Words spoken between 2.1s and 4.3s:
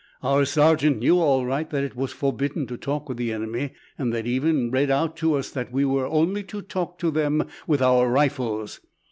forbidden to talk with the enemy, and they'd